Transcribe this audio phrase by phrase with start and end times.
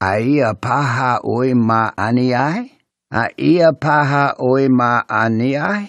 [0.00, 2.70] Aia paha oi ma aniai?
[3.10, 5.88] Aia paha oi ma aniai?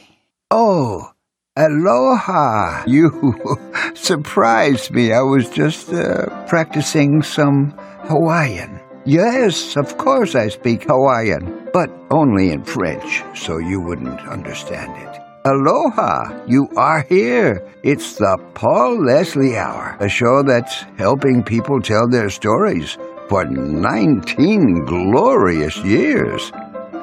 [0.49, 1.11] Oh,
[1.57, 2.85] aloha!
[2.87, 3.35] You
[3.95, 5.11] surprised me.
[5.11, 7.71] I was just uh, practicing some
[8.07, 8.79] Hawaiian.
[9.03, 15.21] Yes, of course I speak Hawaiian, but only in French, so you wouldn't understand it.
[15.43, 16.45] Aloha!
[16.47, 17.61] You are here.
[17.83, 22.97] It's the Paul Leslie Hour, a show that's helping people tell their stories
[23.29, 26.51] for 19 glorious years.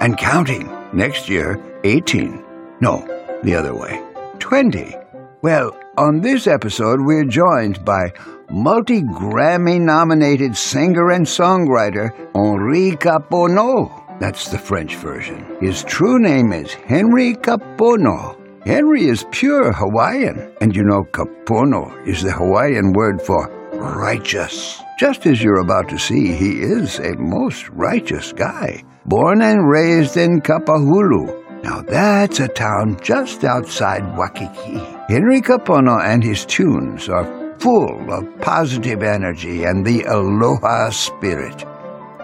[0.00, 0.70] And counting.
[0.92, 2.44] Next year, 18.
[2.80, 3.06] No,
[3.42, 4.02] the other way.
[4.38, 4.94] 20.
[5.42, 8.12] Well, on this episode, we're joined by
[8.50, 14.04] multi Grammy nominated singer and songwriter Henri Kapono.
[14.20, 15.44] That's the French version.
[15.60, 18.36] His true name is Henry Kapono.
[18.64, 24.83] Henry is pure Hawaiian, and you know, Kapono is the Hawaiian word for righteous.
[24.96, 28.84] Just as you're about to see, he is a most righteous guy.
[29.06, 31.62] Born and raised in Kapahulu.
[31.64, 34.78] Now that's a town just outside Waikiki.
[35.08, 41.64] Henry Kapono and his tunes are full of positive energy and the aloha spirit.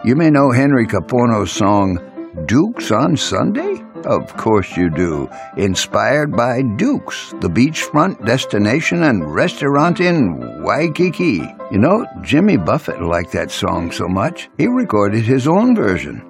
[0.05, 1.99] You may know Henry Kapono's song,
[2.47, 3.83] Dukes on Sunday?
[4.05, 5.29] Of course you do.
[5.57, 11.43] Inspired by Duke's, the beachfront destination and restaurant in Waikiki.
[11.71, 16.23] You know, Jimmy Buffett liked that song so much, he recorded his own version.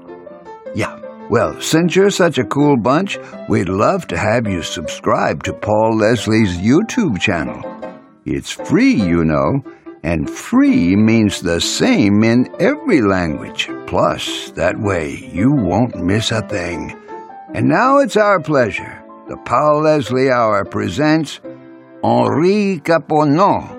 [0.74, 5.52] Yeah, well, since you're such a cool bunch, we'd love to have you subscribe to
[5.52, 7.62] Paul Leslie's YouTube channel.
[8.24, 9.62] It's free, you know,
[10.02, 13.70] and free means the same in every language.
[13.86, 16.99] Plus, that way you won't miss a thing.
[17.52, 19.02] And now it's our pleasure.
[19.28, 21.40] The Paul Leslie Hour presents
[22.04, 23.76] Henri Kapono,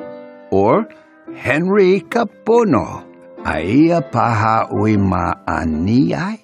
[0.52, 0.90] or
[1.36, 3.08] Henry Kapono.
[3.46, 6.42] Aia paha uima aniai?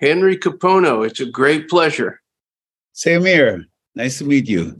[0.00, 2.20] Henry Kapono, it's a great pleasure.
[2.94, 3.66] Same here.
[3.94, 4.78] Nice to meet you.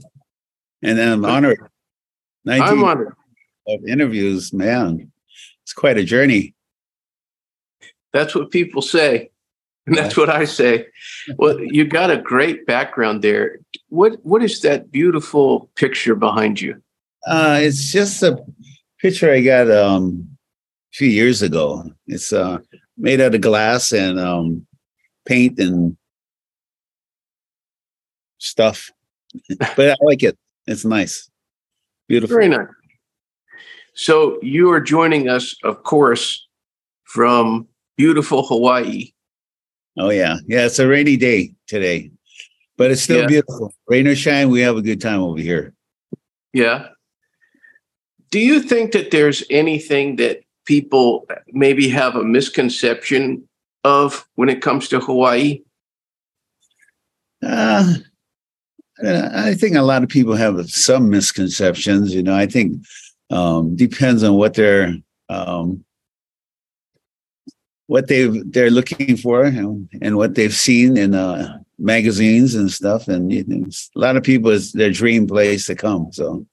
[0.81, 1.59] And I'm honored.
[2.45, 3.13] 19 I'm honored.
[3.67, 5.11] of interviews, man.
[5.63, 6.55] It's quite a journey.
[8.13, 9.29] That's what people say.
[9.87, 10.87] And that's what I say.
[11.37, 13.59] Well, you got a great background there.
[13.89, 16.81] What what is that beautiful picture behind you?
[17.27, 18.37] Uh, it's just a
[18.99, 20.27] picture I got um,
[20.93, 21.83] a few years ago.
[22.07, 22.59] It's uh,
[22.97, 24.65] made out of glass and um,
[25.25, 25.97] paint and
[28.37, 28.91] stuff.
[29.75, 30.37] but I like it.
[30.67, 31.29] It's nice.
[32.07, 32.35] Beautiful.
[32.35, 32.67] Very nice.
[33.95, 36.45] So you are joining us, of course,
[37.05, 39.11] from beautiful Hawaii.
[39.97, 40.37] Oh yeah.
[40.47, 42.11] Yeah, it's a rainy day today.
[42.77, 43.27] But it's still Yeah.
[43.27, 43.73] beautiful.
[43.87, 45.73] Rain or shine, we have a good time over here.
[46.53, 46.89] Yeah.
[48.31, 53.47] Do you think that there's anything that people maybe have a misconception
[53.83, 55.61] of when it comes to Hawaii?
[57.41, 57.93] Uh,
[59.05, 62.13] I think a lot of people have some misconceptions.
[62.13, 62.85] You know, I think
[63.29, 64.95] um, depends on what they're
[65.29, 65.83] um,
[67.87, 73.07] what they they're looking for and, and what they've seen in uh, magazines and stuff.
[73.07, 76.11] And you know, a lot of people is their dream place to come.
[76.11, 76.45] So,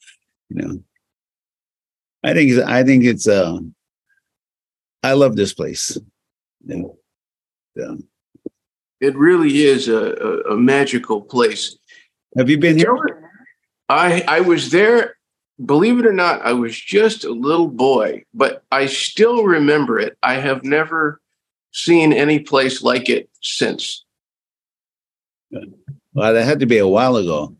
[0.50, 0.82] you know,
[2.22, 3.59] I think it's- I think it's uh,
[5.03, 5.98] I love this place.
[6.65, 6.98] Know,
[7.75, 7.94] yeah.
[9.00, 11.76] It really is a, a, a magical place.
[12.37, 12.97] Have you been here?
[13.88, 15.16] I I was there.
[15.65, 20.16] Believe it or not, I was just a little boy, but I still remember it.
[20.22, 21.21] I have never
[21.72, 24.05] seen any place like it since.
[26.15, 27.55] Well, that had to be a while ago.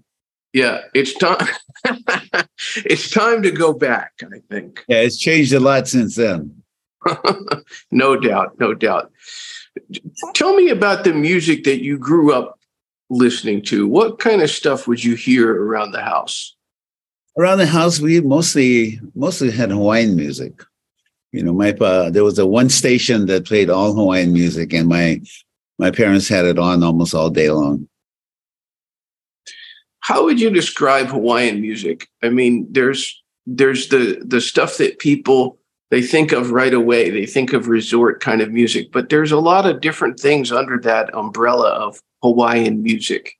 [0.53, 1.49] Yeah, it's time.
[2.77, 4.13] it's time to go back.
[4.23, 4.85] I think.
[4.89, 6.63] Yeah, it's changed a lot since then.
[7.91, 9.11] no doubt, no doubt.
[10.35, 12.59] Tell me about the music that you grew up
[13.09, 13.89] listening to.
[13.89, 16.55] What kind of stuff would you hear around the house?
[17.39, 20.63] Around the house, we mostly mostly had Hawaiian music.
[21.33, 24.89] You know, my uh, there was a one station that played all Hawaiian music, and
[24.89, 25.21] my
[25.79, 27.89] my parents had it on almost all day long.
[30.01, 32.09] How would you describe Hawaiian music?
[32.23, 35.59] I mean, there's there's the the stuff that people
[35.91, 37.11] they think of right away.
[37.11, 40.79] They think of resort kind of music, but there's a lot of different things under
[40.81, 43.39] that umbrella of Hawaiian music.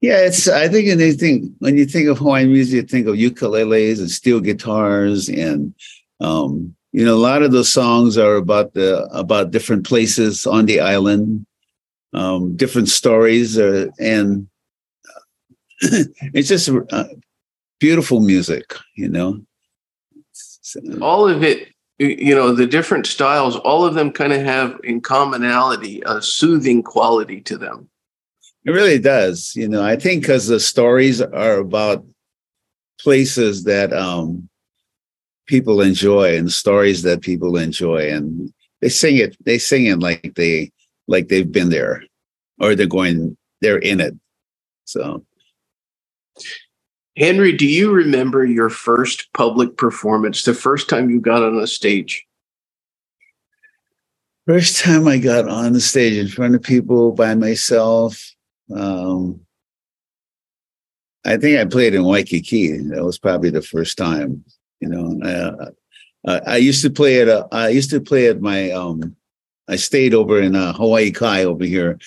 [0.00, 0.48] Yeah, it's.
[0.48, 4.40] I think anything when you think of Hawaiian music, you think of ukuleles and steel
[4.40, 5.74] guitars, and
[6.22, 10.66] um, you know, a lot of those songs are about the about different places on
[10.66, 11.46] the island,
[12.12, 14.48] um, different stories, uh, and
[15.80, 17.04] it's just uh,
[17.80, 18.74] beautiful music.
[18.94, 19.40] You know,
[20.32, 24.78] So- All of it you know the different styles all of them kind of have
[24.82, 27.88] in commonality a soothing quality to them
[28.64, 32.04] it really does you know i think because the stories are about
[32.98, 34.48] places that um
[35.46, 40.34] people enjoy and stories that people enjoy and they sing it they sing it like
[40.36, 40.70] they
[41.08, 42.04] like they've been there
[42.60, 44.14] or they're going they're in it
[44.84, 45.24] so
[47.16, 51.66] Henry, do you remember your first public performance, the first time you got on a
[51.66, 52.24] stage?
[54.46, 58.34] First time I got on the stage in front of people by myself.
[58.74, 59.40] Um,
[61.24, 62.78] I think I played in Waikiki.
[62.78, 64.44] That was probably the first time.
[64.82, 65.72] You know,
[66.26, 69.16] uh, I used to play at a, I used to play at my um,
[69.68, 71.98] I stayed over in uh, Hawaii Kai over here,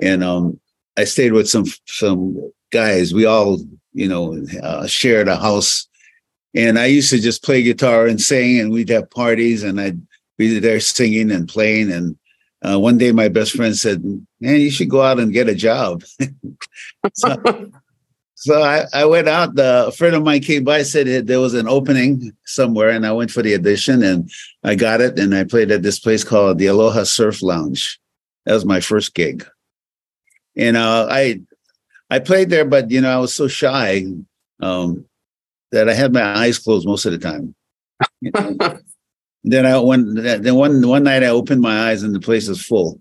[0.00, 0.60] and um,
[0.96, 3.12] I stayed with some some guys.
[3.12, 3.58] We all
[3.98, 5.88] you know, uh, shared a house.
[6.54, 10.00] And I used to just play guitar and sing, and we'd have parties, and I'd
[10.38, 11.92] be there singing and playing.
[11.92, 12.16] And
[12.64, 14.02] uh, one day, my best friend said,
[14.40, 16.04] "Man, you should go out and get a job."
[17.12, 17.36] so,
[18.40, 19.56] so I, I, went out.
[19.56, 23.10] The, a friend of mine came by, said there was an opening somewhere, and I
[23.10, 24.30] went for the audition, and
[24.62, 25.18] I got it.
[25.18, 27.98] And I played at this place called the Aloha Surf Lounge.
[28.46, 29.44] That was my first gig,
[30.56, 31.40] and uh, I
[32.10, 34.04] I played there, but you know, I was so shy
[34.60, 35.04] um,
[35.72, 37.56] that I had my eyes closed most of the time.
[39.42, 42.64] then I when then one one night I opened my eyes and the place is
[42.64, 43.00] full.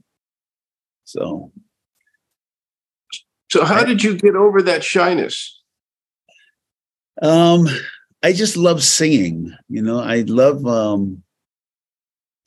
[1.05, 1.51] So,
[3.57, 5.59] so how did you get over that shyness?
[7.23, 7.67] Um,
[8.21, 9.51] I just love singing.
[9.67, 11.23] You know, I love um,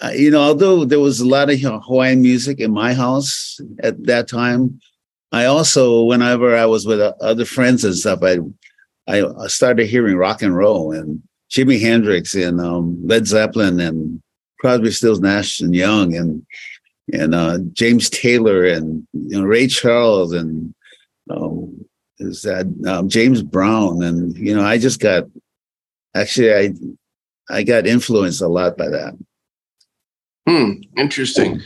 [0.00, 4.04] I, you know, although there was a lot of Hawaiian music in my house at
[4.06, 4.80] that time,
[5.32, 8.38] I also, whenever I was with uh, other friends and stuff, I
[9.08, 11.20] I started hearing rock and roll and
[11.50, 14.22] Jimi Hendrix and um, Led Zeppelin and
[14.60, 16.46] Crosby, Stills, Nash and Young and
[17.12, 20.72] and uh, James Taylor and you know Ray Charles and
[21.30, 21.84] um,
[22.18, 25.24] is that um, James Brown and you know I just got
[26.14, 26.72] actually I
[27.48, 29.18] I got influenced a lot by that.
[30.48, 30.72] Hmm.
[30.96, 31.60] Interesting.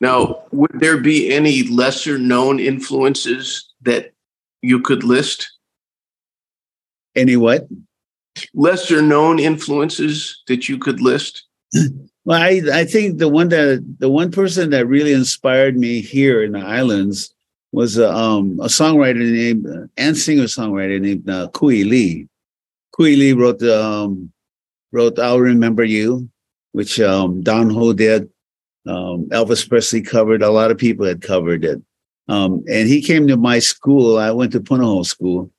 [0.00, 4.12] Now, would there be any lesser known influences that
[4.62, 5.50] you could list?
[7.16, 7.66] Any what?
[8.54, 11.44] Lesser known influences that you could list?
[12.24, 16.44] well, I, I think the one that the one person that really inspired me here
[16.44, 17.34] in the islands
[17.72, 22.28] was a, um, a songwriter named and singer songwriter named uh, Kui Lee.
[22.92, 24.32] Kui Lee wrote um,
[24.92, 26.28] wrote "I'll Remember You,"
[26.72, 28.28] which um, Don Ho did.
[28.86, 30.42] Um, Elvis Presley covered.
[30.42, 31.82] A lot of people had covered it.
[32.28, 34.18] Um, and he came to my school.
[34.18, 35.50] I went to Punahou School.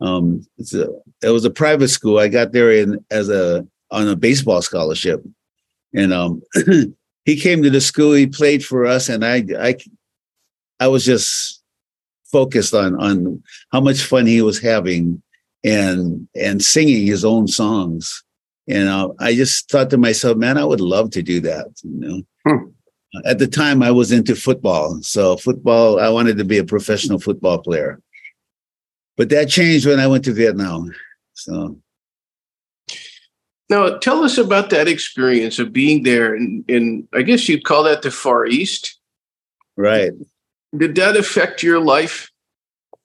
[0.00, 0.86] Um, a,
[1.22, 2.18] it was a private school.
[2.18, 5.22] I got there in as a on a baseball scholarship,
[5.94, 6.42] and
[7.24, 8.12] he came to the school.
[8.12, 9.76] He played for us, and I I
[10.80, 11.57] I was just
[12.30, 13.42] focused on on
[13.72, 15.22] how much fun he was having
[15.64, 18.22] and and singing his own songs.
[18.68, 21.68] And uh, I just thought to myself, man, I would love to do that.
[21.82, 22.22] You know.
[22.46, 22.68] Hmm
[23.24, 25.00] at the time I was into football.
[25.02, 28.00] So football, I wanted to be a professional football player.
[29.16, 30.94] But that changed when I went to Vietnam.
[31.34, 31.78] So
[33.68, 37.84] now tell us about that experience of being there in, in I guess you'd call
[37.84, 38.98] that the Far East.
[39.76, 40.12] Right.
[40.76, 42.30] Did that affect your life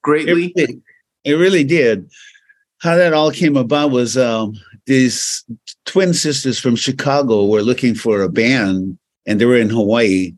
[0.01, 0.53] greatly?
[0.55, 0.79] It,
[1.24, 2.10] it really did.
[2.79, 4.55] How that all came about was um,
[4.86, 5.46] these
[5.86, 10.34] twin sisters from Chicago were looking for a band and they were in Hawaii.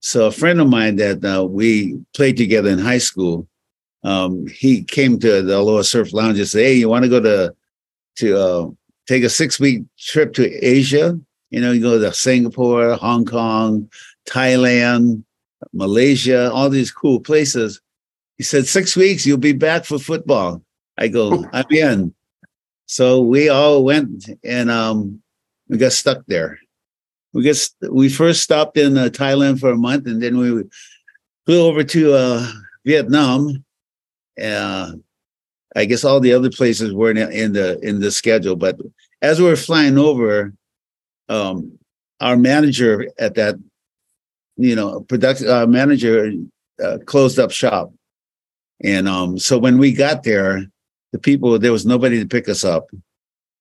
[0.00, 3.46] So a friend of mine that uh, we played together in high school,
[4.02, 7.20] um, he came to the Aloha Surf Lounge and said, "Hey, you want to go
[7.20, 7.54] to
[8.16, 8.70] to uh,
[9.06, 11.20] take a six week trip to Asia?
[11.50, 13.90] You know, you go to Singapore, Hong Kong,
[14.26, 15.22] Thailand,
[15.72, 17.80] Malaysia, all these cool places."
[18.38, 20.62] He said, six weeks, you'll be back for football."
[20.98, 22.14] I go, "I'm in."
[22.86, 25.22] So we all went and um,
[25.68, 26.58] we got stuck there
[27.32, 30.64] we guess we first stopped in uh, Thailand for a month, and then we
[31.46, 32.52] flew over to uh,
[32.84, 33.64] Vietnam.
[34.42, 34.92] Uh,
[35.76, 38.78] I guess all the other places weren't in the in the schedule, but
[39.22, 40.52] as we were flying over,
[41.28, 41.78] um,
[42.20, 43.56] our manager at that,
[44.60, 46.32] you know, production uh, manager
[46.82, 47.92] uh, closed up shop,
[48.82, 50.66] and um, so when we got there,
[51.12, 52.88] the people there was nobody to pick us up.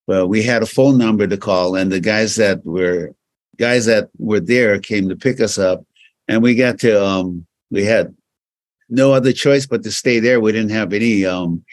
[0.07, 3.13] But we had a phone number to call, and the guys that were
[3.57, 5.85] guys that were there came to pick us up,
[6.27, 8.15] and we got to um, we had
[8.89, 10.39] no other choice but to stay there.
[10.39, 11.63] We didn't have any um,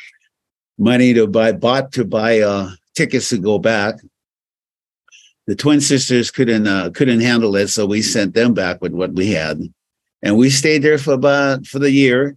[0.78, 3.96] money to buy bought to buy uh, tickets to go back.
[5.46, 9.12] The twin sisters couldn't uh, couldn't handle it, so we sent them back with what
[9.12, 9.60] we had,
[10.22, 12.36] and we stayed there for about for the year.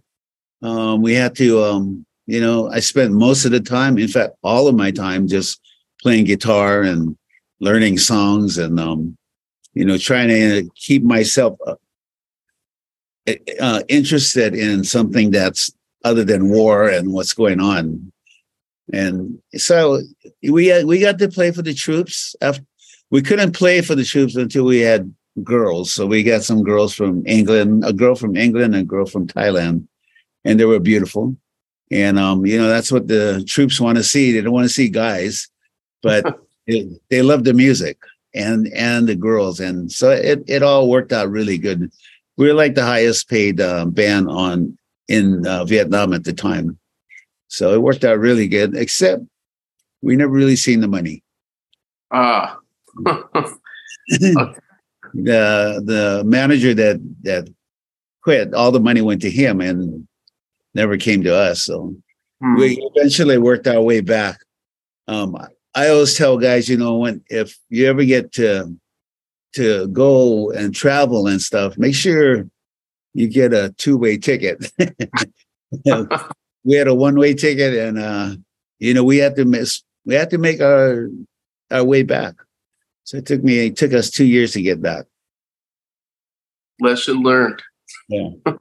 [0.62, 4.34] Um, we had to, um, you know, I spent most of the time, in fact,
[4.42, 5.60] all of my time, just
[6.00, 7.16] playing guitar and
[7.58, 9.16] learning songs, and um,
[9.74, 11.74] you know, trying to keep myself uh,
[13.60, 15.72] uh interested in something that's
[16.04, 18.12] other than war and what's going on.
[18.92, 20.00] And so
[20.42, 22.34] we we got to play for the troops.
[22.40, 22.64] After,
[23.10, 25.12] we couldn't play for the troops until we had
[25.42, 25.92] girls.
[25.92, 29.26] So we got some girls from England, a girl from England, and a girl from
[29.26, 29.86] Thailand,
[30.44, 31.36] and they were beautiful.
[31.90, 34.32] And um, you know that's what the troops want to see.
[34.32, 35.48] They don't want to see guys,
[36.02, 37.98] but it, they love the music
[38.32, 41.90] and and the girls, and so it it all worked out really good.
[42.36, 46.78] We were like the highest paid uh, band on in uh, Vietnam at the time.
[47.48, 49.24] So it worked out really good, except
[50.02, 51.24] we never really seen the money.
[52.12, 52.56] Ah.
[54.14, 54.56] the
[55.14, 57.48] the manager that that
[58.22, 60.06] quit, all the money went to him and
[60.74, 61.62] never came to us.
[61.62, 61.94] So
[62.42, 62.54] hmm.
[62.56, 64.38] we eventually worked our way back.
[65.08, 65.36] Um,
[65.74, 68.76] I always tell guys, you know, when if you ever get to
[69.54, 72.46] to go and travel and stuff, make sure
[73.14, 74.70] you get a two-way ticket.
[76.64, 78.34] we had a one-way ticket, and uh,
[78.78, 79.82] you know we had to miss.
[80.04, 81.08] We had to make our
[81.70, 82.34] our way back.
[83.10, 83.66] So it took me.
[83.66, 85.04] It took us two years to get back.
[86.78, 87.60] Lesson learned.
[88.08, 88.28] Yeah.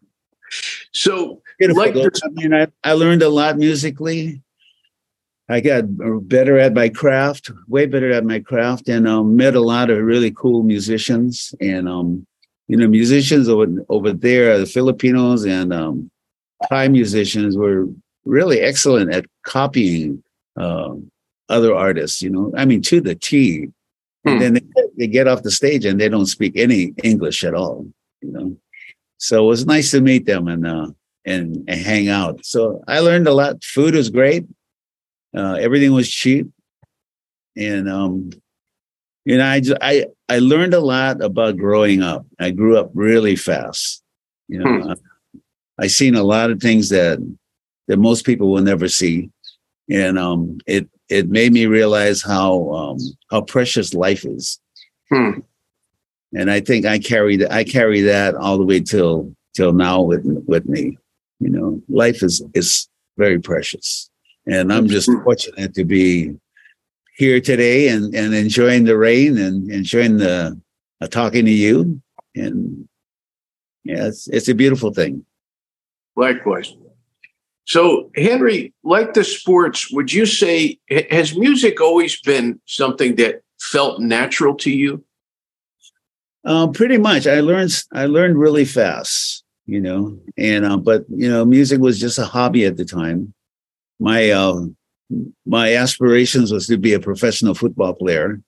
[0.91, 4.41] so, Beautiful, like, the- I mean, I, I learned a lot musically.
[5.49, 5.83] I got
[6.27, 9.99] better at my craft, way better at my craft, and um, met a lot of
[9.99, 11.53] really cool musicians.
[11.61, 12.25] And um,
[12.67, 16.09] you know, musicians over over there, the Filipinos and um,
[16.69, 17.85] Thai musicians were
[18.25, 20.23] really excellent at copying
[20.57, 20.95] uh,
[21.49, 22.19] other artists.
[22.23, 23.69] You know, I mean, to the T.
[24.25, 24.39] And hmm.
[24.39, 27.87] then they, they get off the stage and they don't speak any English at all.
[28.21, 28.57] You know,
[29.17, 30.87] so it was nice to meet them and uh,
[31.25, 32.45] and, and hang out.
[32.45, 33.63] So I learned a lot.
[33.63, 34.45] Food was great.
[35.35, 36.47] Uh, everything was cheap,
[37.55, 38.31] and um,
[39.25, 42.25] you know, I I I learned a lot about growing up.
[42.39, 44.03] I grew up really fast.
[44.47, 45.39] You know, hmm.
[45.77, 47.19] I seen a lot of things that
[47.87, 49.29] that most people will never see,
[49.89, 52.97] and um, it it made me realize how um,
[53.29, 54.59] how precious life is.
[55.11, 55.39] Hmm.
[56.33, 60.01] And I think I carry that I carry that all the way till till now
[60.01, 60.97] with with me.
[61.39, 62.87] You know, life is is
[63.17, 64.09] very precious,
[64.45, 65.23] and I'm just hmm.
[65.23, 66.35] fortunate to be
[67.19, 70.57] here today and, and enjoying the rain and enjoying the
[71.01, 72.01] uh, talking to you.
[72.33, 72.87] And
[73.83, 75.25] yeah, it's, it's a beautiful thing.
[76.15, 76.75] Likewise.
[77.69, 80.79] So, Henry, like the sports, would you say
[81.11, 85.03] has music always been something that felt natural to you?
[86.43, 87.27] Uh, pretty much.
[87.27, 91.99] I learned I learned really fast, you know, and uh, but you know, music was
[91.99, 93.35] just a hobby at the time.
[93.99, 94.61] My uh,
[95.45, 98.41] my aspirations was to be a professional football player.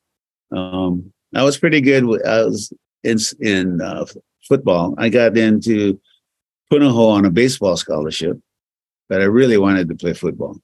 [0.52, 2.06] Um, I was pretty good.
[2.26, 2.74] I was
[3.04, 4.04] in in uh,
[4.48, 4.96] football.
[4.98, 6.00] I got into
[6.74, 8.40] Punahou on a baseball scholarship,
[9.12, 10.58] but I really wanted to play football,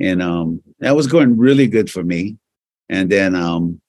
[0.00, 2.38] and um, that was going really good for me.
[2.88, 3.80] And then um,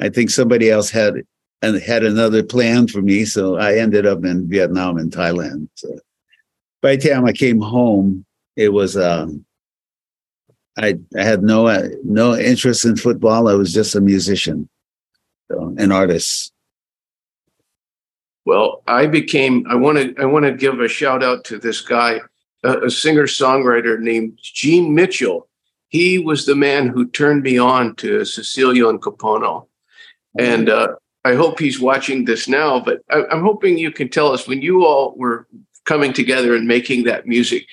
[0.00, 1.22] I think somebody else had
[1.62, 5.68] and had another plan for me, so I ended up in Vietnam and Thailand.
[5.76, 6.00] So
[6.82, 9.46] by the time I came home, it was um,
[10.76, 13.46] I, I had no uh, no interest in football.
[13.46, 14.68] I was just a musician,
[15.48, 16.52] so, an artist.
[18.44, 19.64] Well, I became.
[19.70, 20.20] I want to.
[20.20, 22.20] I want to give a shout out to this guy,
[22.62, 25.48] a, a singer songwriter named Gene Mitchell.
[25.88, 29.66] He was the man who turned me on to Cecilio and Kapono,
[30.38, 32.80] and uh, I hope he's watching this now.
[32.80, 35.46] But I, I'm hoping you can tell us when you all were
[35.86, 37.66] coming together and making that music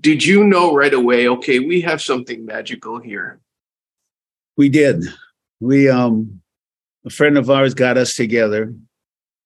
[0.00, 3.40] did you know right away okay we have something magical here
[4.56, 5.04] we did
[5.60, 6.40] we um
[7.04, 8.74] a friend of ours got us together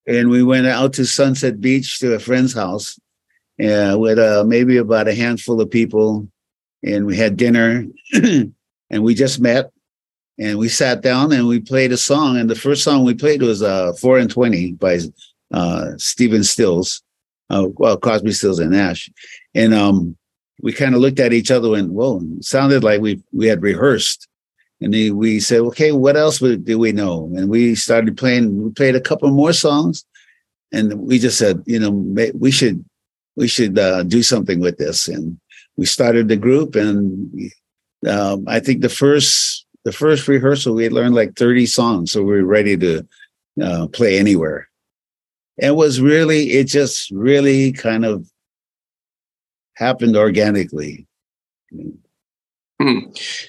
[0.07, 2.99] and we went out to sunset beach to a friend's house
[3.63, 6.27] uh, with uh, maybe about a handful of people
[6.83, 8.55] and we had dinner and
[8.91, 9.71] we just met
[10.39, 13.43] and we sat down and we played a song and the first song we played
[13.43, 14.99] was uh, 4 and 20 by
[15.53, 17.03] uh, stephen stills
[17.53, 19.11] uh, well, Crosby, Stills, and Nash,
[19.55, 20.17] and um,
[20.63, 24.27] we kind of looked at each other and well, sounded like we we had rehearsed,
[24.81, 27.31] and we said, okay, what else do we know?
[27.37, 28.63] And we started playing.
[28.63, 30.05] We played a couple more songs,
[30.73, 31.91] and we just said, you know,
[32.35, 32.83] we should
[33.37, 35.39] we should uh, do something with this, and
[35.77, 37.51] we started the group, and
[38.09, 42.13] um, I think the first the first rehearsal, we learned like 30 songs.
[42.13, 43.07] So we were ready to
[43.63, 44.69] uh, play anywhere.
[45.59, 48.27] It was really, it just really kind of
[49.75, 51.07] happened organically.
[52.81, 52.99] Hmm.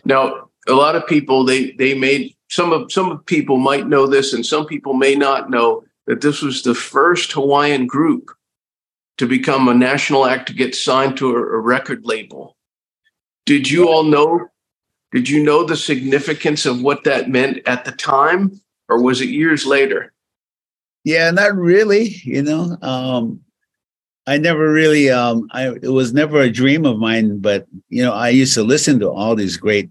[0.06, 4.32] Now, a lot of people they they made some of some people might know this,
[4.32, 8.32] and some people may not know that this was the first Hawaiian group
[9.18, 12.58] to become a national act to get signed to a, a record label.
[13.46, 14.48] Did you all know?
[15.12, 19.30] Did you know the significance of what that meant at the time, or was it
[19.30, 20.12] years later?
[21.04, 22.16] Yeah, not really.
[22.24, 23.42] You know, um,
[24.26, 25.10] I never really.
[25.10, 28.64] Um, I it was never a dream of mine, but you know, I used to
[28.64, 29.90] listen to all these great,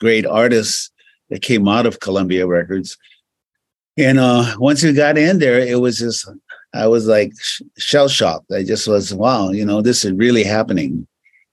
[0.00, 0.90] great artists
[1.30, 2.98] that came out of Columbia Records,
[3.96, 6.28] and uh, once we got in there, it was just
[6.74, 7.32] I was like
[7.78, 8.50] shell shocked.
[8.52, 11.06] I just was wow, you know, this is really happening,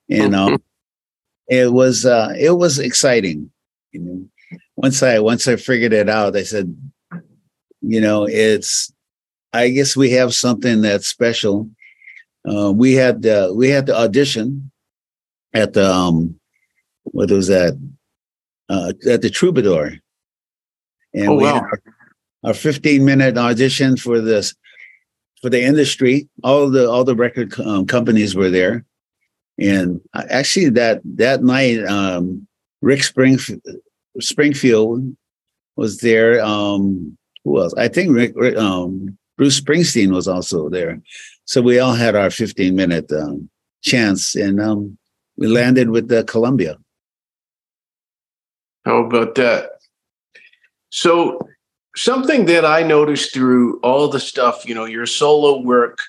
[0.09, 0.61] and um,
[1.47, 3.49] it was uh, it was exciting.
[3.91, 6.75] You know, once I once I figured it out, I said,
[7.81, 8.91] you know, it's
[9.53, 11.69] I guess we have something that's special.
[12.47, 14.69] Uh, we had uh, we had the audition
[15.53, 16.37] at the um,
[17.03, 17.79] what was that
[18.69, 19.93] uh, at the Troubadour,
[21.13, 21.53] and Oh, we wow.
[21.53, 21.81] had our,
[22.43, 24.53] our 15 minute audition for this
[25.45, 26.27] for the industry.
[26.43, 28.83] All the all the record um, companies were there,
[29.59, 32.47] and actually that that night, um,
[32.81, 33.61] Rick Springf-
[34.19, 35.15] Springfield
[35.75, 36.43] was there.
[36.43, 37.75] Um, who else?
[37.77, 40.99] I think Rick, Rick um, Bruce Springsteen was also there.
[41.43, 43.47] So we all had our 15 minute um,
[43.83, 44.97] chance, and um,
[45.37, 46.75] we landed with the Columbia.
[48.83, 49.69] How about that?
[50.89, 51.39] So,
[51.95, 55.99] something that I noticed through all the stuff, you know, your solo work,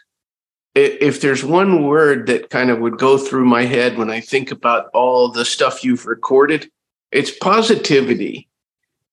[0.75, 4.51] if there's one word that kind of would go through my head when I think
[4.51, 6.71] about all the stuff you've recorded,
[7.13, 8.49] it's positivity.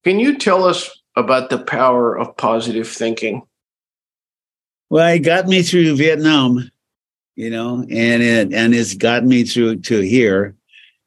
[0.03, 3.43] Can you tell us about the power of positive thinking?
[4.89, 6.69] Well, it got me through Vietnam,
[7.35, 10.55] you know, and it and it's got me through to here,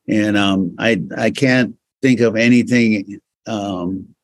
[0.08, 4.15] and um, I I can't think of anything um,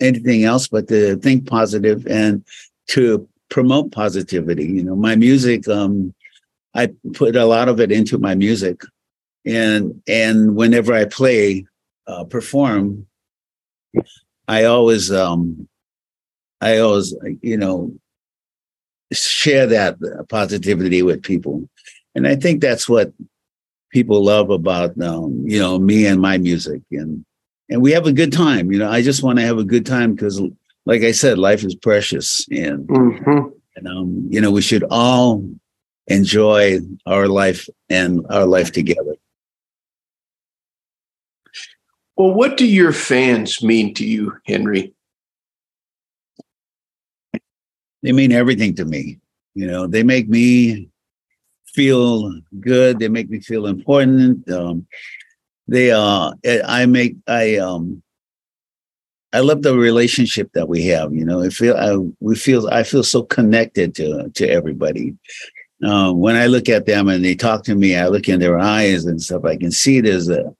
[0.00, 2.44] anything else but to think positive and
[2.88, 4.66] to promote positivity.
[4.66, 6.14] You know, my music, um,
[6.74, 8.82] I put a lot of it into my music,
[9.44, 11.66] and and whenever I play,
[12.06, 13.06] uh, perform,
[14.46, 15.68] I always um,
[16.60, 17.92] I always you know
[19.12, 19.96] share that
[20.28, 21.68] positivity with people
[22.14, 23.12] and i think that's what
[23.90, 27.24] people love about um, you know me and my music and
[27.70, 29.84] and we have a good time you know i just want to have a good
[29.86, 30.40] time because
[30.86, 33.52] like i said life is precious and, Mhm.
[33.76, 35.44] and um, you know we should all
[36.06, 39.14] enjoy our life and our life together
[42.16, 44.92] Well, what do your fans mean to you, Henry?
[48.02, 49.18] they mean everything to me
[49.54, 50.88] you know they make me
[51.66, 54.86] feel good they make me feel important um
[55.68, 56.32] they uh
[56.66, 58.02] i make i um
[59.32, 62.82] i love the relationship that we have you know i feel I, we feel i
[62.82, 65.14] feel so connected to to everybody
[65.84, 68.58] um when i look at them and they talk to me i look in their
[68.58, 70.54] eyes and stuff i can see there's a,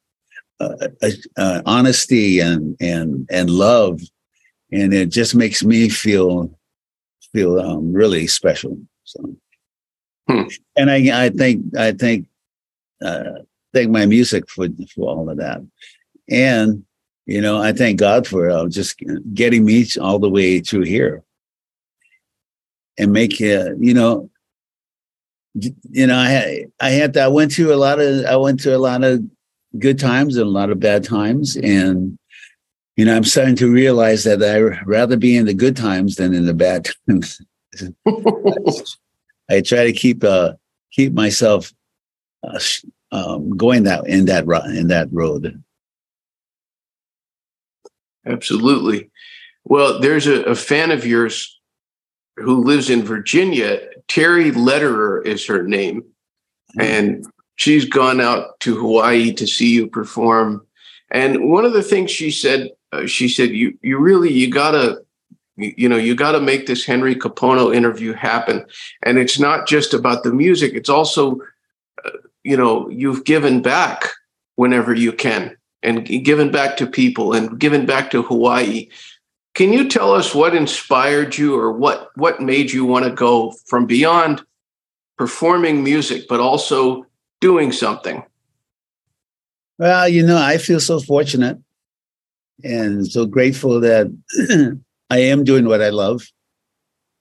[0.61, 4.01] a, a, a honesty and and and love
[4.71, 6.51] and it just makes me feel
[7.33, 8.79] feel um, really special.
[9.05, 9.37] So,
[10.29, 10.43] Hmm.
[10.77, 12.27] and I, I think, I think,
[13.03, 13.41] uh,
[13.79, 15.61] thank my music for for all of that,
[16.29, 16.85] and
[17.27, 19.03] you know, I thank God for uh, just
[19.35, 21.23] getting me all the way through here,
[22.99, 24.31] and make uh, you know,
[25.55, 28.77] you know, I had, I had, I went through a lot of, I went through
[28.77, 29.23] a lot of
[29.79, 32.19] good times and a lot of bad times, and
[32.97, 36.35] you know, I'm starting to realize that I'd rather be in the good times than
[36.35, 37.41] in the bad times.
[39.51, 40.55] I try to keep uh
[40.93, 41.73] keep myself
[42.43, 42.59] uh,
[43.13, 44.45] um, going that in that
[44.75, 45.63] in that road.
[48.27, 49.11] Absolutely.
[49.65, 51.59] Well, there's a, a fan of yours
[52.37, 53.81] who lives in Virginia.
[54.07, 56.05] Terry Letterer is her name.
[56.79, 60.67] And she's gone out to Hawaii to see you perform.
[61.11, 65.03] And one of the things she said, uh, she said, you, you really, you gotta,
[65.57, 68.65] you, know, you gotta make this Henry Kapono interview happen.
[69.03, 70.75] And it's not just about the music.
[70.75, 71.41] It's also,
[72.45, 74.05] you know, you've given back
[74.57, 78.89] whenever you can and given back to people and given back to Hawaii.
[79.55, 83.55] Can you tell us what inspired you or what what made you want to go
[83.67, 84.43] from beyond
[85.17, 87.05] performing music but also
[87.41, 88.23] doing something?
[89.79, 91.59] Well, you know, I feel so fortunate.
[92.65, 94.07] and so grateful that
[95.11, 96.27] I am doing what I love,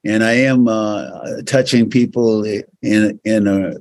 [0.04, 2.44] and I am uh, touching people
[2.82, 3.76] in in a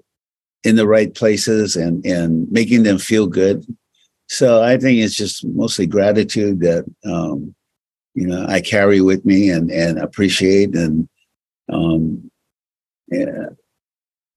[0.66, 3.64] in the right places and and making them feel good.
[4.28, 7.54] So I think it's just mostly gratitude that um,
[8.14, 11.08] you know I carry with me and and appreciate and
[11.72, 12.30] um,
[13.08, 13.50] yeah,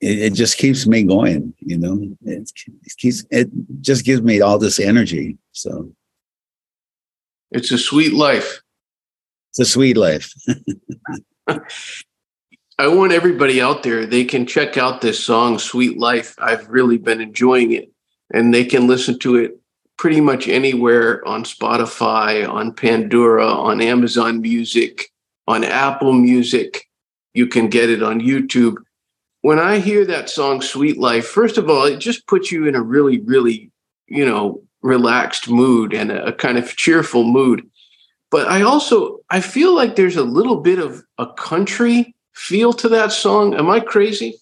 [0.02, 1.56] it, it just keeps me going.
[1.60, 2.52] You know, it,
[2.84, 3.50] it keeps it
[3.82, 5.38] just gives me all this energy.
[5.54, 5.92] So
[7.50, 8.62] it's a sweet life.
[9.52, 10.32] It's a sweet life.
[12.80, 16.34] I want everybody out there, they can check out this song, Sweet Life.
[16.38, 17.92] I've really been enjoying it.
[18.34, 19.60] And they can listen to it
[19.98, 25.12] pretty much anywhere on Spotify, on Pandora, on Amazon Music,
[25.46, 26.86] on Apple Music.
[27.34, 28.78] You can get it on YouTube.
[29.42, 32.76] When I hear that song, Sweet Life, first of all, it just puts you in
[32.76, 33.74] a really, really,
[34.08, 37.70] you know, relaxed mood and a, kind of cheerful mood.
[38.32, 42.90] But I also I feel like there's a little bit of a country feel to
[42.90, 43.54] that song.
[43.54, 44.40] Am I crazy?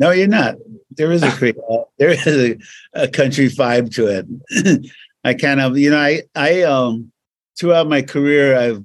[0.00, 0.56] No, you're not.
[0.90, 1.30] There is a
[1.98, 2.58] there is a,
[2.94, 4.90] a country vibe to it.
[5.24, 7.12] I kind of, you know, I I um
[7.58, 8.84] throughout my career I've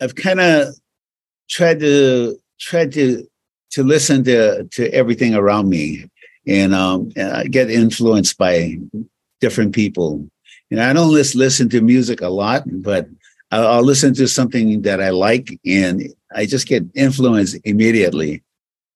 [0.00, 0.74] I've kind of
[1.48, 3.26] tried to tried to
[3.70, 6.10] to listen to to everything around me
[6.46, 8.76] and um and I get influenced by
[9.40, 10.28] different people.
[10.68, 13.08] You know, I don't listen to music a lot, but
[13.50, 18.42] I'll, I'll listen to something that I like, and I just get influenced immediately.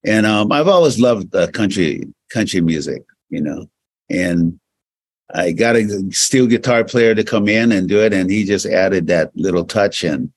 [0.04, 3.66] And um, I've always loved uh, country country music, you know,
[4.10, 4.58] and
[5.32, 8.66] I got a steel guitar player to come in and do it, and he just
[8.66, 10.04] added that little touch.
[10.04, 10.30] And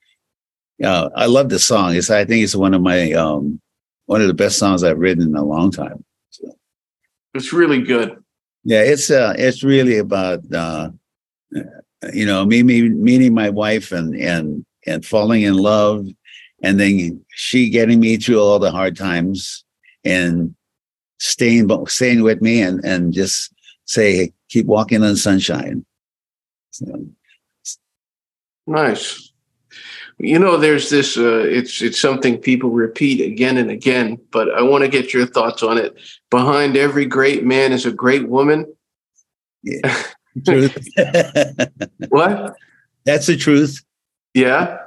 [0.82, 1.94] uh, I love the song.
[1.94, 3.60] It's I think it's one of my um,
[4.06, 6.02] one of the best songs I've written in a long time.
[6.30, 6.50] So.
[7.34, 8.22] It's really good.
[8.64, 10.90] Yeah, it's uh, it's really about uh,
[12.12, 16.06] you know me, me meeting my wife and and and falling in love,
[16.62, 19.64] and then she getting me through all the hard times
[20.04, 20.54] and
[21.18, 23.52] staying staying with me and and just
[23.84, 25.84] say hey, keep walking on sunshine.
[26.70, 27.06] So.
[28.66, 29.28] Nice
[30.18, 34.62] you know there's this uh, it's it's something people repeat again and again but i
[34.62, 35.96] want to get your thoughts on it
[36.30, 38.66] behind every great man is a great woman
[39.62, 40.02] yeah.
[40.44, 40.76] truth.
[42.08, 42.54] what
[43.04, 43.82] that's the truth
[44.34, 44.78] yeah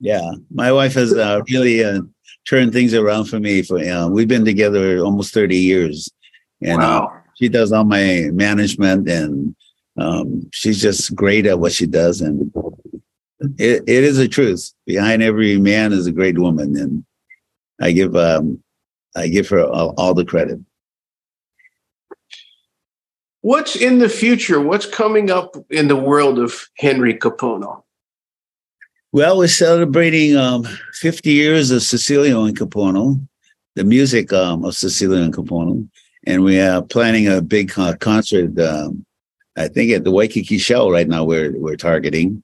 [0.00, 2.00] yeah my wife has uh, really uh,
[2.48, 6.10] turned things around for me for uh, we've been together almost 30 years
[6.62, 7.22] and uh, wow.
[7.34, 9.54] she does all my management and
[9.96, 12.52] um, she's just great at what she does and
[13.40, 14.72] it, it is a truth.
[14.86, 17.04] Behind every man is a great woman, and
[17.80, 18.62] I give um,
[19.16, 20.60] I give her all, all the credit.
[23.40, 24.60] What's in the future?
[24.60, 27.82] What's coming up in the world of Henry Kapono?
[29.12, 33.26] Well, we're celebrating um, 50 years of Cecilio and Kapono,
[33.74, 35.88] the music um, of Cecilio and Kapono,
[36.26, 38.58] and we are planning a big uh, concert.
[38.58, 39.04] Um,
[39.56, 41.24] I think at the Waikiki Shell right now.
[41.24, 42.42] We're we're targeting,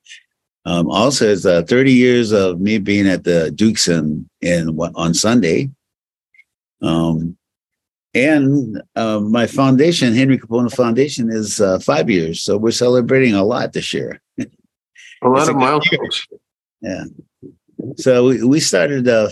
[0.66, 5.12] um, also, it's uh, 30 years of me being at the Dukes in, in on
[5.12, 5.70] Sunday.
[6.80, 7.36] Um,
[8.14, 12.40] and uh, my foundation, Henry Kapono Foundation, is uh, five years.
[12.40, 14.20] So we're celebrating a lot this year.
[14.38, 16.26] a lot of milestones.
[16.84, 17.04] Yeah.
[17.96, 19.30] So we, we started uh,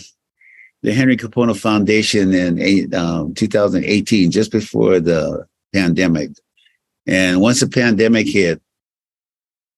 [0.83, 6.31] the Henry Kapono Foundation in um, 2018, just before the pandemic.
[7.07, 8.61] And once the pandemic hit,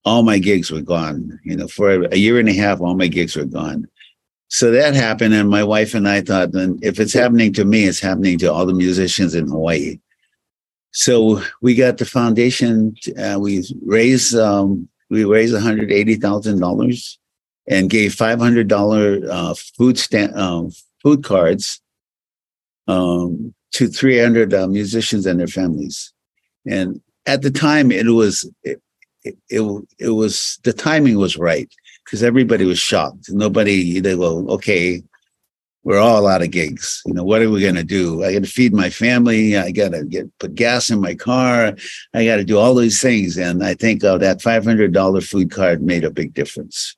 [0.05, 1.39] all my gigs were gone.
[1.45, 3.89] You know, for a year and a half, all my gigs were gone.
[4.49, 7.85] So that happened, and my wife and I thought, then if it's happening to me,
[7.85, 9.99] it's happening to all the musicians in Hawaii.
[10.93, 12.95] So we got the foundation.
[13.19, 17.19] Uh, we raised um, we raised one hundred eighty thousand dollars
[17.67, 20.71] and gave five hundred dollar uh, food stand um,
[21.03, 21.81] food cards
[22.89, 26.13] um, to three hundred uh, musicians and their families.
[26.67, 28.81] And at the time, it was it,
[29.23, 31.73] it, it, it was the timing was right
[32.05, 33.31] because everybody was shocked.
[33.31, 35.03] Nobody they go, okay,
[35.85, 37.03] we're all out of gigs.
[37.07, 38.25] You know, what are we going to do?
[38.25, 39.57] I got to feed my family.
[39.57, 41.75] I got to get put gas in my car.
[42.15, 43.39] I got to do all these things.
[43.39, 46.97] And I think uh, that five hundred dollar food card made a big difference.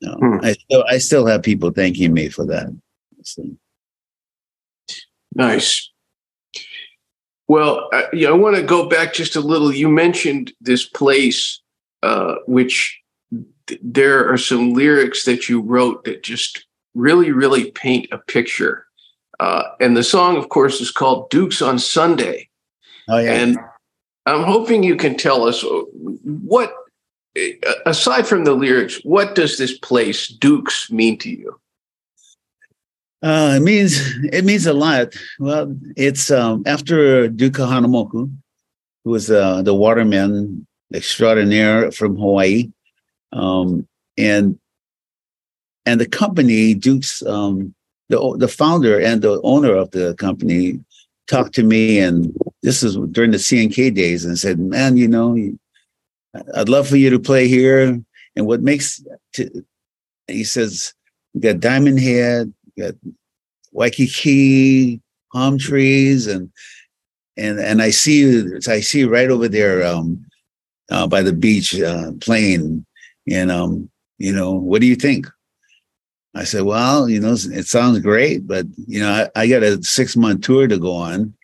[0.00, 0.38] Know, hmm.
[0.42, 2.68] I still I still have people thanking me for that.
[3.24, 3.44] So.
[5.34, 5.90] Nice.
[7.48, 9.72] Well, I, yeah, I want to go back just a little.
[9.72, 11.60] You mentioned this place,
[12.02, 13.00] uh, which
[13.66, 18.86] th- there are some lyrics that you wrote that just really, really paint a picture.
[19.40, 22.48] Uh, and the song, of course, is called Dukes on Sunday.
[23.08, 23.32] Oh, yeah.
[23.32, 23.58] And
[24.26, 26.74] I'm hoping you can tell us uh, what
[27.86, 31.60] aside from the lyrics, what does this place, Dukes, mean to you?
[33.20, 33.98] Uh, it means
[34.32, 35.12] it means a lot.
[35.40, 38.30] Well, it's um, after Duke Kahanamoku,
[39.04, 42.70] who was uh, the waterman extraordinaire from Hawaii,
[43.32, 44.58] um, and
[45.84, 47.74] and the company Duke's um,
[48.08, 50.78] the the founder and the owner of the company
[51.26, 55.36] talked to me, and this is during the CNK days, and said, "Man, you know,
[56.54, 57.80] I'd love for you to play here."
[58.36, 59.02] And what makes
[60.26, 60.94] he says,
[61.34, 62.94] "You got Diamond Head, you got
[63.72, 65.00] Waikiki
[65.32, 66.50] palm trees, and
[67.36, 70.24] and and I see you, I see right over there um,
[70.90, 72.84] uh, by the beach uh, playing,
[73.30, 75.26] and um, you know, what do you think?"
[76.34, 79.82] I said, well, you know, it sounds great, but you know, I, I got a
[79.82, 81.34] six month tour to go on,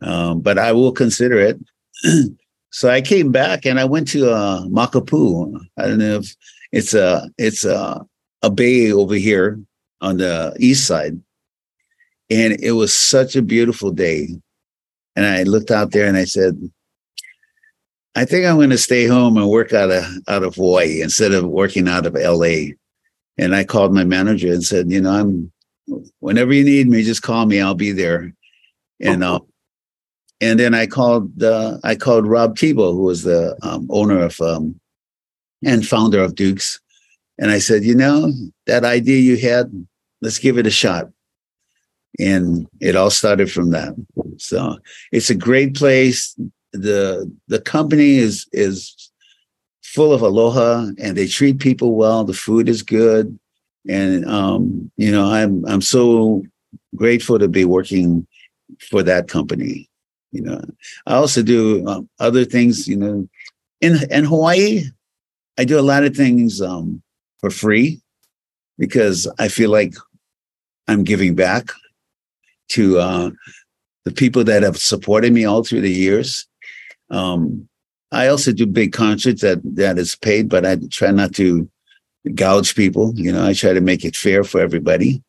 [0.00, 1.58] um, but I will consider it.
[2.78, 5.58] so I came back and I went to uh, Makapu'u.
[5.76, 6.36] I don't know if
[6.70, 8.06] it's a it's a
[8.42, 9.58] a bay over here
[10.00, 11.20] on the east side,
[12.30, 14.28] and it was such a beautiful day.
[15.16, 16.56] And I looked out there and I said,
[18.14, 21.32] I think I'm going to stay home and work out of out of Hawaii instead
[21.32, 22.76] of working out of LA.
[23.38, 25.50] And I called my manager and said, you know, I'm
[26.20, 27.60] whenever you need me, just call me.
[27.60, 28.32] I'll be there.
[29.00, 29.40] And uh,
[30.40, 34.40] and then I called uh, I called Rob Tebow, who was the um, owner of
[34.40, 34.78] um,
[35.64, 36.80] and founder of Dukes,
[37.38, 38.32] and I said, you know,
[38.66, 39.70] that idea you had,
[40.20, 41.08] let's give it a shot.
[42.18, 43.94] And it all started from that.
[44.38, 44.78] So
[45.12, 46.34] it's a great place.
[46.72, 49.10] the The company is is
[49.82, 52.24] full of aloha and they treat people well.
[52.24, 53.38] The food is good.
[53.88, 56.42] And um, you know, I'm I'm so
[56.96, 58.26] grateful to be working
[58.90, 59.88] for that company.
[60.32, 60.60] You know,
[61.06, 62.86] I also do um, other things.
[62.86, 63.28] You know,
[63.80, 64.84] in in Hawaii,
[65.58, 67.02] I do a lot of things um,
[67.40, 68.00] for free
[68.78, 69.94] because I feel like
[70.86, 71.70] I'm giving back
[72.70, 73.30] to uh,
[74.04, 76.46] the people that have supported me all through the years.
[77.10, 77.68] Um,
[78.12, 81.68] I also do big concerts that that is paid, but I try not to
[82.34, 83.12] gouge people.
[83.16, 85.22] You know, I try to make it fair for everybody.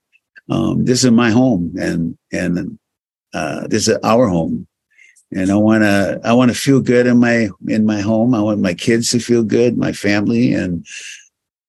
[0.49, 2.79] Um, this is my home, and and
[3.33, 4.67] uh, this is our home,
[5.31, 8.33] and I want to I want to feel good in my in my home.
[8.33, 10.85] I want my kids to feel good, my family, and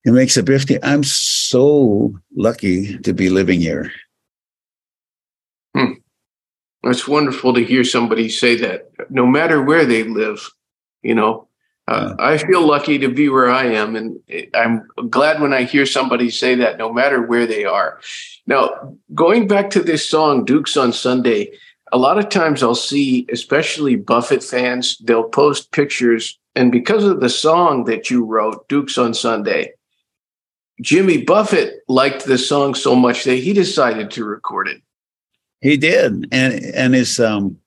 [0.05, 0.81] it makes a difference.
[0.83, 3.93] I'm so lucky to be living here.
[5.77, 5.93] Hmm.
[6.85, 8.91] It's wonderful to hear somebody say that.
[9.11, 10.51] No matter where they live,
[11.03, 11.49] you know,
[11.87, 14.19] uh, I feel lucky to be where I am, and
[14.55, 18.01] I'm glad when I hear somebody say that, no matter where they are.
[18.47, 21.53] Now, going back to this song, Dukes on Sunday,
[21.93, 27.21] a lot of times I'll see, especially Buffett fans, they'll post pictures, and because of
[27.21, 29.73] the song that you wrote, Dukes on Sunday,
[30.81, 34.83] Jimmy Buffett liked the song so much that he decided to record it.
[35.61, 37.59] He did, and and his um,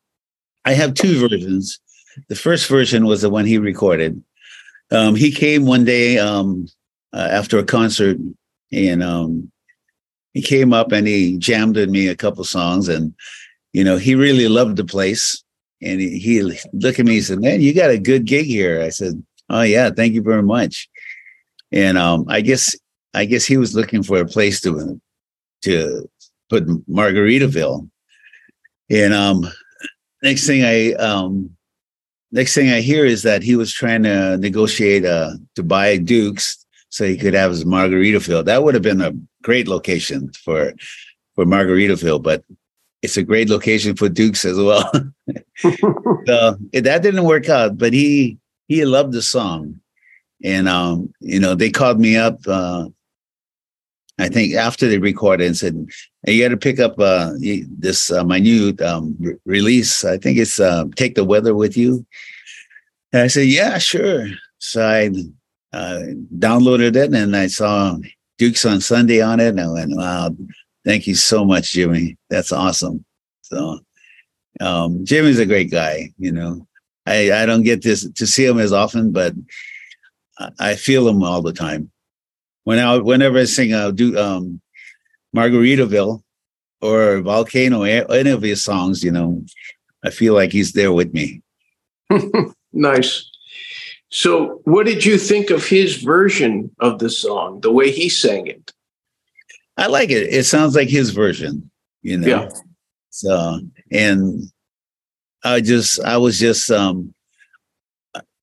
[0.65, 1.79] I have two versions
[2.27, 4.21] the first version was the one he recorded.
[4.91, 6.67] Um, he came one day um,
[7.13, 8.17] uh, after a concert,
[8.71, 9.51] and um,
[10.33, 13.13] he came up and he jammed with me a couple songs, and
[13.73, 15.43] you know he really loved the place.
[15.81, 18.81] And he, he looked at me and said, "Man, you got a good gig here."
[18.81, 20.87] I said, "Oh yeah, thank you very much."
[21.73, 22.73] And um, I guess
[23.13, 25.01] I guess he was looking for a place to
[25.63, 26.09] to
[26.49, 27.89] put Margaritaville.
[28.89, 29.45] And um,
[30.21, 31.55] next thing I um,
[32.31, 36.63] next thing I hear is that he was trying to negotiate uh, to buy Duke's
[36.89, 38.45] so he could have his Margaritaville.
[38.45, 40.73] That would have been a great location for
[41.35, 42.43] for Margaritaville, but
[43.03, 44.89] it's a great location for Duke's as well.
[45.57, 48.37] so that didn't work out, but he
[48.67, 49.79] he loved the song,
[50.43, 52.39] and um, you know they called me up.
[52.47, 52.87] Uh,
[54.19, 55.85] I think after they recorded and said,
[56.25, 57.33] hey, "You got to pick up uh,
[57.77, 60.05] this uh, my new um, re- release.
[60.05, 62.05] I think it's uh, "Take the Weather with You."
[63.11, 64.27] And I said, "Yeah, sure."
[64.59, 65.09] So I
[65.75, 66.03] uh,
[66.37, 67.97] downloaded it and I saw
[68.37, 70.35] Dukes on Sunday on it, and I went, "Wow,
[70.85, 72.17] thank you so much, Jimmy.
[72.29, 73.05] That's awesome."
[73.41, 73.79] So
[74.59, 76.11] um, Jimmy's a great guy.
[76.17, 76.67] You know,
[77.05, 79.33] I I don't get this to see him as often, but
[80.59, 81.91] I feel him all the time
[82.63, 84.61] when I whenever I sing I'll do um
[85.35, 86.21] Margaritaville
[86.81, 89.43] or Volcano, any of his songs, you know,
[90.03, 91.41] I feel like he's there with me.
[92.73, 93.29] nice.
[94.09, 98.45] So, what did you think of his version of the song, the way he sang
[98.47, 98.71] it?
[99.77, 100.33] I like it.
[100.33, 101.69] It sounds like his version,
[102.01, 102.27] you know.
[102.27, 102.49] Yeah.
[103.09, 103.59] So,
[103.91, 104.43] and
[105.43, 107.13] I just, I was just, um,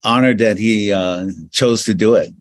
[0.03, 2.33] honored that he uh, chose to do it.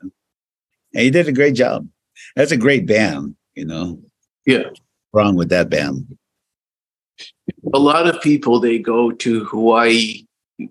[0.00, 1.88] And he did a great job.
[2.36, 4.00] That's a great band, you know.
[4.46, 4.70] Yeah.
[5.12, 6.18] Wrong with that band.
[7.74, 10.24] A lot of people they go to Hawaii,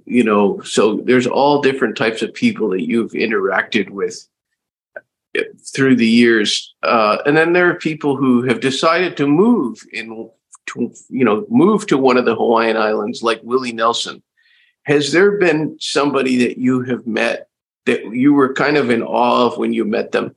[0.06, 4.28] you know, so there's all different types of people that you've interacted with
[5.74, 6.76] through the years.
[6.84, 10.30] Uh, and then there are people who have decided to move in
[10.68, 14.22] to, you know, move to one of the Hawaiian islands like Willie Nelson.
[14.84, 17.50] Has there been somebody that you have met
[17.86, 20.36] that you were kind of in awe of when you met them?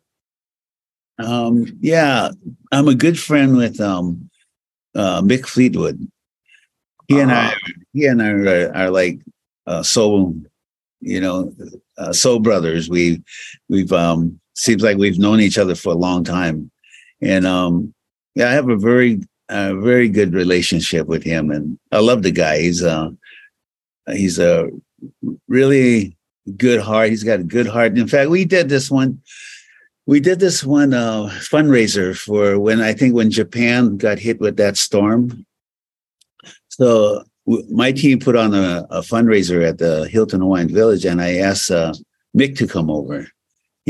[1.19, 2.31] Um, yeah,
[2.73, 4.31] I'm a good friend with um,
[4.95, 6.01] uh, Mick Fleetwood.
[7.07, 7.23] He uh-huh.
[7.23, 7.55] and I,
[7.93, 9.21] he and I are, are like
[9.67, 10.35] uh, soul,
[11.01, 11.53] you know,
[11.99, 12.89] uh, soul brothers.
[12.89, 13.23] We,
[13.69, 16.71] we've um, seems like we've known each other for a long time,
[17.21, 17.95] and um,
[18.35, 22.31] yeah, I have a very, uh, very good relationship with him, and I love the
[22.31, 22.61] guy.
[22.61, 23.11] He's uh,
[24.13, 24.71] he's a
[25.49, 26.17] really
[26.57, 27.11] good heart.
[27.11, 27.99] He's got a good heart.
[27.99, 29.21] In fact, we did this one
[30.11, 34.57] we did this one uh, fundraiser for when I think when Japan got hit with
[34.57, 35.47] that storm.
[36.69, 41.21] So w- my team put on a, a, fundraiser at the Hilton Hawaiian Village, and
[41.21, 41.93] I asked uh,
[42.37, 43.29] Mick to come over.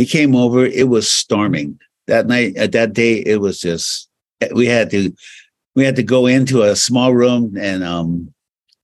[0.01, 0.65] He came over.
[0.65, 1.79] It was storming.
[2.07, 2.57] That night.
[2.57, 4.09] At that day, it was just
[4.53, 5.13] we had to
[5.75, 8.33] we had to go into a small room and um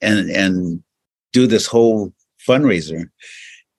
[0.02, 0.82] and and
[1.32, 2.12] do this whole
[2.46, 3.08] fundraiser.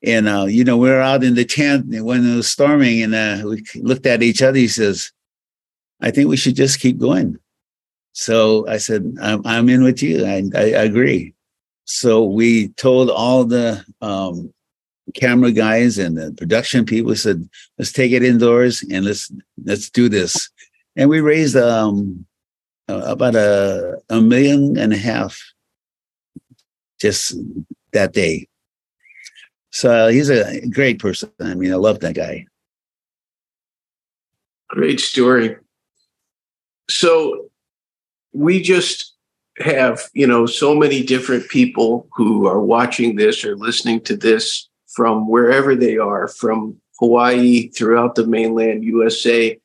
[0.04, 3.14] And uh, you know we were out in the tent when it was storming and
[3.14, 4.58] uh, we looked at each other.
[4.58, 5.12] He says
[6.02, 7.38] i think we should just keep going.
[8.14, 10.26] So i said i'm, I'm in with you.
[10.26, 11.36] I, I, agree.
[11.86, 14.52] So we told all the um,
[15.14, 19.32] camera guys and the production people said let's take it indoors and let's
[19.64, 20.50] let's do this
[20.96, 22.26] and we raised um,
[22.88, 25.40] about a, a million and a half
[27.00, 27.36] just
[27.94, 28.48] that day
[29.78, 31.32] so he's a great person.
[31.40, 32.48] I mean, I love that guy.
[34.70, 35.56] Great story.
[36.90, 37.50] So
[38.34, 39.14] we just
[39.60, 44.67] have, you know, so many different people who are watching this or listening to this
[44.98, 49.58] from wherever they are, from Hawaii throughout the mainland USA.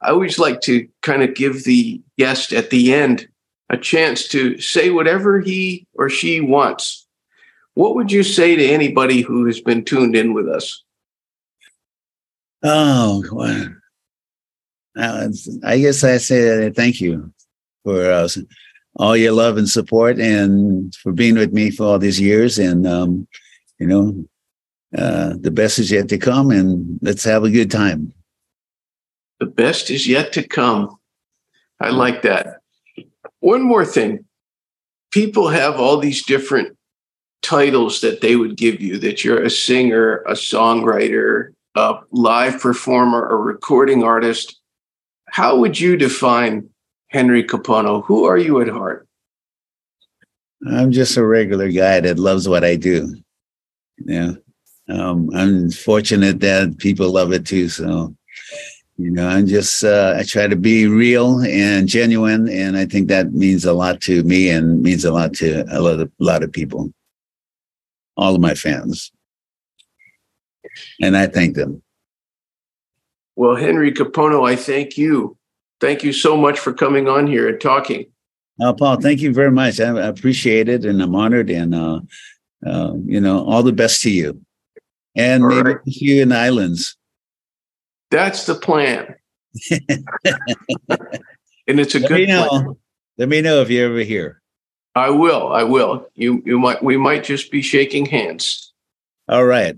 [0.00, 3.28] I always like to kind of give the guest at the end
[3.70, 7.02] a chance to say whatever he or she wants
[7.74, 10.82] what would you say to anybody who has been tuned in with us?
[12.62, 13.72] Oh, well,
[15.64, 17.32] I guess I say thank you
[17.82, 18.28] for uh,
[18.96, 22.58] all your love and support and for being with me for all these years.
[22.58, 23.26] And, um,
[23.78, 24.24] you know,
[24.96, 28.12] uh, the best is yet to come and let's have a good time.
[29.40, 30.96] The best is yet to come.
[31.80, 32.58] I like that.
[33.40, 34.24] One more thing
[35.10, 36.76] people have all these different
[37.42, 43.28] titles that they would give you that you're a singer, a songwriter, a live performer,
[43.28, 44.60] a recording artist.
[45.28, 46.68] How would you define
[47.08, 48.04] Henry Kapono?
[48.04, 49.06] Who are you at heart?
[50.68, 53.16] I'm just a regular guy that loves what I do.
[53.98, 54.32] Yeah.
[54.92, 57.68] Um, I'm fortunate that people love it too.
[57.68, 58.14] So,
[58.98, 62.48] you know, I'm just, uh, I try to be real and genuine.
[62.48, 65.80] And I think that means a lot to me and means a lot to a
[65.80, 66.92] lot of, a lot of people
[68.16, 69.12] all of my fans.
[71.00, 71.82] And I thank them.
[73.36, 75.36] Well, Henry Kapono, I thank you.
[75.80, 78.06] Thank you so much for coming on here and talking.
[78.60, 79.80] Uh, Paul, thank you very much.
[79.80, 82.00] I appreciate it and I'm honored and, uh,
[82.64, 84.40] uh, you know, all the best to you.
[85.14, 85.84] And all maybe right.
[85.86, 86.96] see you in the islands.
[88.10, 89.14] That's the plan.
[89.70, 90.00] and
[91.66, 92.48] it's a Let good me know.
[92.48, 92.76] Plan.
[93.18, 94.42] Let me know if you're ever here.
[94.94, 95.52] I will.
[95.52, 96.06] I will.
[96.14, 98.72] You you might we might just be shaking hands.
[99.28, 99.76] All right.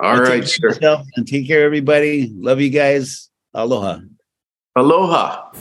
[0.00, 1.02] All right, sir.
[1.16, 2.30] And take care, everybody.
[2.34, 3.30] Love you guys.
[3.54, 4.00] Aloha.
[4.74, 5.52] Aloha.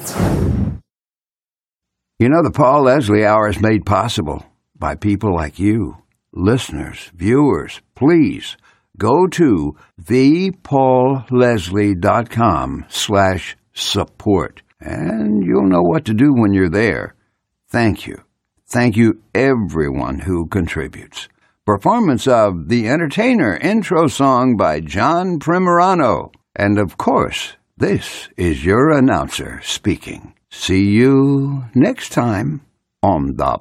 [2.20, 4.46] You know, the Paul Leslie Hour is made possible
[4.78, 5.98] by people like you,
[6.34, 7.82] listeners, viewers.
[7.96, 8.58] Please
[8.98, 17.16] go to thepaulleslie.com slash support, and you'll know what to do when you're there.
[17.68, 18.24] Thank you.
[18.68, 21.28] Thank you, everyone who contributes.
[21.66, 26.32] Performance of The Entertainer intro song by John Primorano.
[26.56, 30.36] And of course, this is your announcer speaking.
[30.50, 32.62] See you next time
[33.04, 33.60] on the